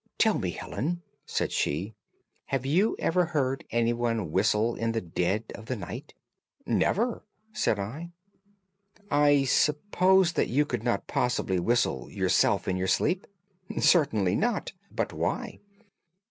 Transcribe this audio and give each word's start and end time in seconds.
"'Tell 0.17 0.39
me, 0.39 0.49
Helen,' 0.49 1.03
said 1.27 1.51
she, 1.51 1.93
'have 2.45 2.65
you 2.65 2.95
ever 2.97 3.25
heard 3.25 3.63
anyone 3.69 4.31
whistle 4.31 4.73
in 4.73 4.93
the 4.93 4.99
dead 4.99 5.43
of 5.53 5.67
the 5.67 5.75
night?' 5.75 6.15
"'Never,' 6.65 7.21
said 7.53 7.77
I. 7.77 8.09
"'I 9.11 9.43
suppose 9.43 10.33
that 10.33 10.47
you 10.47 10.65
could 10.65 10.81
not 10.83 11.05
possibly 11.05 11.59
whistle, 11.59 12.09
yourself, 12.09 12.67
in 12.67 12.77
your 12.77 12.87
sleep?' 12.87 13.27
"'Certainly 13.79 14.37
not. 14.37 14.73
But 14.91 15.13
why? 15.13 15.59